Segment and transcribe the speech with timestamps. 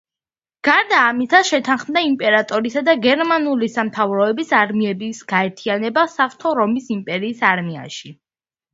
[0.67, 8.17] გარდა ამისა შეთანხმდა იმპერატორისა და გერმანული სამთავროების არმიების გაერთიანება საღვთო რომის იმპერიის არმიაში.